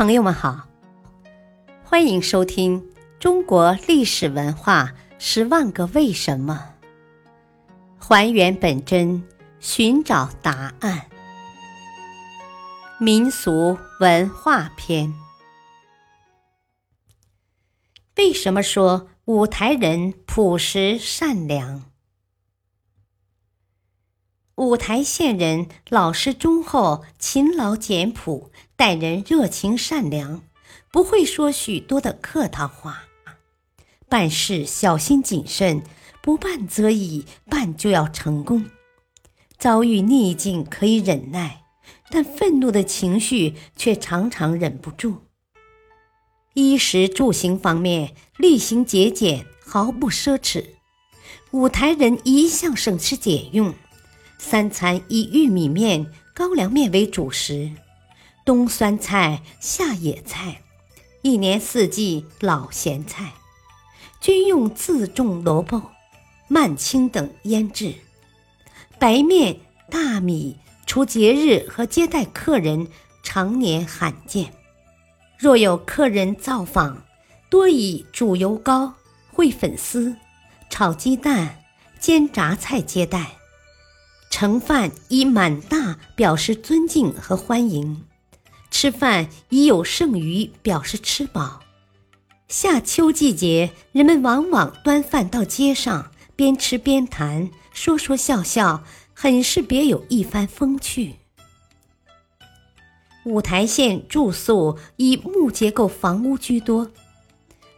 [0.00, 0.66] 朋友们好，
[1.84, 2.80] 欢迎收听
[3.18, 6.72] 《中国历史文化十万个为什么》，
[8.02, 9.22] 还原本真，
[9.58, 11.04] 寻找答案。
[12.98, 15.12] 民俗文化篇：
[18.16, 21.89] 为什么说五台人朴实善良？
[24.60, 30.42] 五台县人老实忠厚、勤劳简朴，待人热情善良，
[30.92, 33.04] 不会说许多的客套话，
[34.06, 35.82] 办事小心谨慎，
[36.20, 38.66] 不办则已，办就要成功。
[39.56, 41.62] 遭遇逆境可以忍耐，
[42.10, 45.22] 但愤怒的情绪却常常忍不住。
[46.52, 50.66] 衣食住行方面厉行节俭，毫不奢侈。
[51.52, 53.72] 五台人一向省吃俭用。
[54.42, 57.70] 三餐以玉米面、高粱面为主食，
[58.42, 60.62] 冬酸菜，夏野菜，
[61.20, 63.34] 一年四季老咸菜，
[64.18, 65.90] 均用自种萝卜、
[66.48, 67.94] 蔓青等腌制。
[68.98, 69.60] 白面、
[69.90, 72.88] 大米，除节日和接待客人，
[73.22, 74.54] 常年罕见。
[75.38, 77.04] 若有客人造访，
[77.50, 78.94] 多以煮油糕、
[79.34, 80.16] 烩粉丝、
[80.70, 81.62] 炒鸡蛋、
[82.00, 83.32] 煎炸菜接待。
[84.30, 88.04] 盛饭以满大表示尊敬和欢迎，
[88.70, 91.60] 吃饭以有剩余表示吃饱。
[92.48, 101.16] 夏秋季节，人们往往端饭到街上，边吃边谈，说说笑笑，很是别有一番风趣。
[103.26, 106.90] 五台县住宿以木结构房屋居多，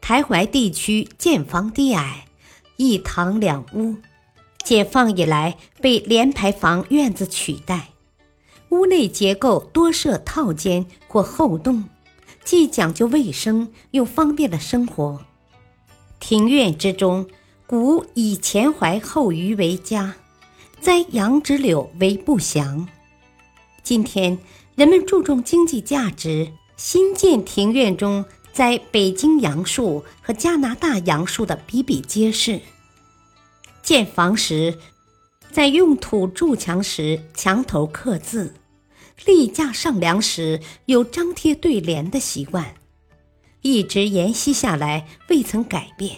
[0.00, 2.26] 台怀地区建房低矮，
[2.78, 3.94] 一堂两屋。
[4.64, 7.88] 解放以来，被联排房院子取代。
[8.70, 11.84] 屋内结构多设套间或后洞，
[12.44, 15.22] 既讲究卫生，又方便了生活。
[16.20, 17.26] 庭院之中，
[17.66, 20.16] 古以前槐后余为佳，
[20.80, 22.86] 栽杨枝柳为不祥。
[23.82, 24.36] 今天
[24.74, 32.60] 人们注重经济价值，新建庭院中栽北京杨树和加拿大杨树的比比皆是。
[33.88, 34.76] 建房时，
[35.50, 38.52] 在用土筑墙时，墙头刻字；
[39.24, 42.74] 立架上梁时，有张贴对联的习惯，
[43.62, 46.14] 一直沿袭下来，未曾改变。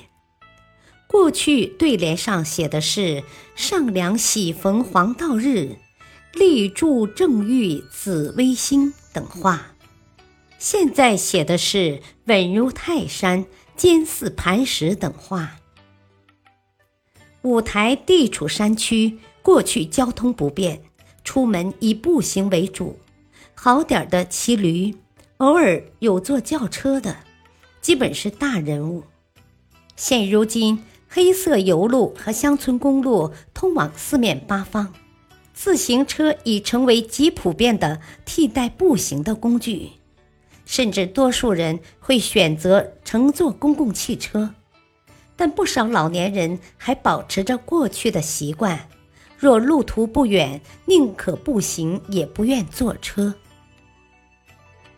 [1.06, 3.22] 过去对联上写的是
[3.54, 5.76] “上梁喜逢黄道日，
[6.34, 9.76] 立柱正遇紫微星”等话，
[10.59, 15.53] 现在写的是“稳如泰山，坚似磐石”等话。
[17.43, 20.83] 五台地处山区，过去交通不便，
[21.25, 22.99] 出门以步行为主。
[23.55, 24.95] 好点的骑驴，
[25.39, 27.17] 偶尔有坐轿车的，
[27.81, 29.05] 基本是大人物。
[29.97, 34.93] 现如今，黑色油路和乡村公路通往四面八方，
[35.55, 39.89] 自行车已成为极普遍的替代步行的工具，
[40.67, 44.55] 甚至多数人会选择乘坐公共汽车。
[45.41, 48.78] 但不少老年人还保持着过去的习惯，
[49.39, 53.34] 若路途不远，宁可步行也不愿坐车。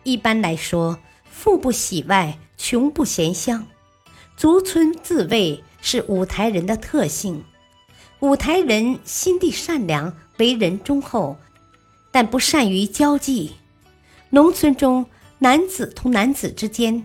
[0.03, 0.99] 一般来说，
[1.31, 3.65] 富不喜外，穷不嫌乡，
[4.35, 7.41] 逐村自卫是五台人的特性。
[8.19, 11.37] 五台人心地善良，为人忠厚，
[12.11, 13.53] 但不善于交际。
[14.31, 15.05] 农村中，
[15.39, 17.01] 男子同男子之间，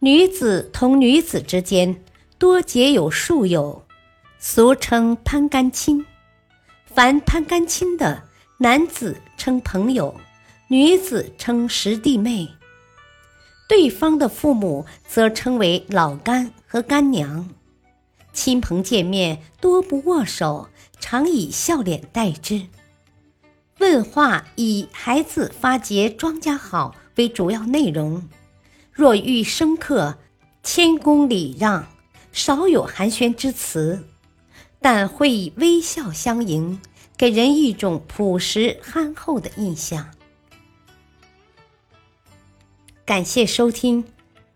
[0.00, 2.02] 女子同女子之间。
[2.42, 3.84] 多结有数友，
[4.40, 6.04] 俗称攀干亲。
[6.86, 8.24] 凡攀干亲的，
[8.58, 10.20] 男子称朋友，
[10.66, 12.48] 女子称师弟妹。
[13.68, 17.48] 对方的父母则称为老干和干娘。
[18.32, 22.62] 亲朋见面多不握手，常以笑脸待之。
[23.78, 28.28] 问话以孩子发结庄稼好为主要内容。
[28.90, 30.18] 若遇生客，
[30.64, 31.86] 谦恭礼让。
[32.32, 34.08] 少有寒暄之词，
[34.80, 36.80] 但会以微笑相迎，
[37.16, 40.10] 给人一种朴实憨厚的印象。
[43.04, 44.04] 感谢收听，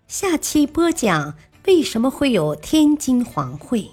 [0.08, 1.37] 下期播讲
[1.67, 3.90] 为什么会有天津黄会。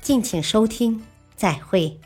[0.00, 1.04] 敬请收听，
[1.36, 2.00] 再会。